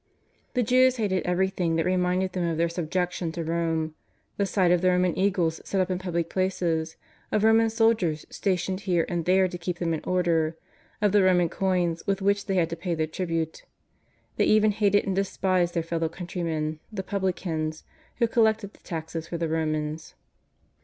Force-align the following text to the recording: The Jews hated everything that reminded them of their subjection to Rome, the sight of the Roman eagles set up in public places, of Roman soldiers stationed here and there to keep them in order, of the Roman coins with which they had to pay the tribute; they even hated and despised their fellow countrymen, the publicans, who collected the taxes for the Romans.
The 0.55 0.63
Jews 0.63 0.95
hated 0.95 1.27
everything 1.27 1.75
that 1.75 1.85
reminded 1.85 2.33
them 2.33 2.43
of 2.43 2.57
their 2.57 2.69
subjection 2.69 3.31
to 3.33 3.43
Rome, 3.43 3.93
the 4.35 4.47
sight 4.47 4.71
of 4.71 4.81
the 4.81 4.89
Roman 4.89 5.15
eagles 5.15 5.61
set 5.63 5.79
up 5.79 5.91
in 5.91 5.99
public 5.99 6.27
places, 6.27 6.95
of 7.31 7.43
Roman 7.43 7.69
soldiers 7.69 8.25
stationed 8.31 8.79
here 8.89 9.05
and 9.07 9.25
there 9.25 9.47
to 9.47 9.57
keep 9.59 9.77
them 9.77 9.93
in 9.93 10.01
order, 10.03 10.57
of 11.03 11.11
the 11.11 11.21
Roman 11.21 11.49
coins 11.49 12.01
with 12.07 12.19
which 12.19 12.47
they 12.47 12.55
had 12.55 12.71
to 12.71 12.75
pay 12.75 12.95
the 12.95 13.05
tribute; 13.05 13.63
they 14.37 14.45
even 14.45 14.71
hated 14.71 15.05
and 15.05 15.15
despised 15.15 15.75
their 15.75 15.83
fellow 15.83 16.09
countrymen, 16.09 16.79
the 16.91 17.03
publicans, 17.03 17.83
who 18.15 18.27
collected 18.27 18.73
the 18.73 18.79
taxes 18.79 19.27
for 19.27 19.37
the 19.37 19.47
Romans. 19.47 20.15